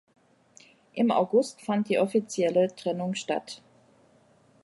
[0.93, 3.61] Im August fand die offizielle Trennung statt.